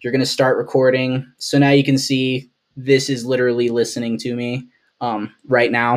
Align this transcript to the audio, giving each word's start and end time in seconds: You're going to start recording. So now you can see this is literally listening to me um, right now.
You're 0.00 0.12
going 0.12 0.20
to 0.20 0.26
start 0.26 0.58
recording. 0.58 1.30
So 1.38 1.58
now 1.58 1.70
you 1.70 1.84
can 1.84 1.98
see 1.98 2.50
this 2.76 3.08
is 3.08 3.24
literally 3.24 3.68
listening 3.70 4.18
to 4.18 4.34
me 4.34 4.68
um, 5.00 5.34
right 5.46 5.70
now. 5.72 5.84